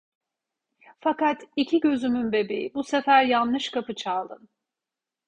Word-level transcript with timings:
Fakat 1.01 1.43
iki 1.55 1.79
gözümün 1.79 2.31
bebeği, 2.31 2.73
bu 2.73 2.83
sefer 2.83 3.23
yanlış 3.25 3.69
kapı 3.71 3.95
çaldın. 3.95 4.49